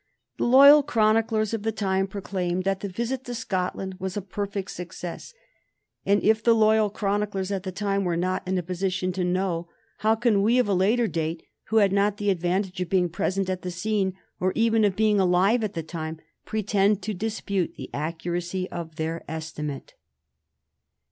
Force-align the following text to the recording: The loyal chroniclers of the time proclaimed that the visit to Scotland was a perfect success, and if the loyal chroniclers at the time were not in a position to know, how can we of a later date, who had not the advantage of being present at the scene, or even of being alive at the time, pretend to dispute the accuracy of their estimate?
The 0.39 0.45
loyal 0.47 0.81
chroniclers 0.81 1.53
of 1.53 1.61
the 1.61 1.71
time 1.71 2.07
proclaimed 2.07 2.63
that 2.63 2.79
the 2.79 2.89
visit 2.89 3.23
to 3.25 3.35
Scotland 3.35 3.97
was 3.99 4.17
a 4.17 4.21
perfect 4.23 4.71
success, 4.71 5.31
and 6.07 6.23
if 6.23 6.41
the 6.41 6.55
loyal 6.55 6.89
chroniclers 6.89 7.51
at 7.51 7.61
the 7.61 7.71
time 7.71 8.03
were 8.03 8.17
not 8.17 8.41
in 8.47 8.57
a 8.57 8.63
position 8.63 9.11
to 9.11 9.23
know, 9.23 9.69
how 9.99 10.15
can 10.15 10.41
we 10.41 10.57
of 10.57 10.67
a 10.67 10.73
later 10.73 11.07
date, 11.07 11.43
who 11.65 11.77
had 11.77 11.93
not 11.93 12.17
the 12.17 12.31
advantage 12.31 12.81
of 12.81 12.89
being 12.89 13.09
present 13.09 13.47
at 13.47 13.61
the 13.61 13.69
scene, 13.69 14.15
or 14.39 14.53
even 14.55 14.83
of 14.85 14.95
being 14.95 15.19
alive 15.19 15.63
at 15.63 15.73
the 15.73 15.83
time, 15.83 16.17
pretend 16.45 17.03
to 17.03 17.13
dispute 17.13 17.75
the 17.75 17.91
accuracy 17.93 18.67
of 18.71 18.95
their 18.95 19.23
estimate? 19.27 19.93